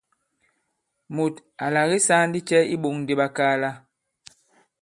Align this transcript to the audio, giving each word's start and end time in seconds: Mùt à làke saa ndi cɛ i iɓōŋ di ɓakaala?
Mùt 1.15 1.33
à 1.63 1.65
làke 1.73 1.97
saa 2.07 2.23
ndi 2.27 2.39
cɛ 2.49 2.57
i 2.65 2.69
iɓōŋ 2.75 2.95
di 3.07 3.13
ɓakaala? 3.19 3.69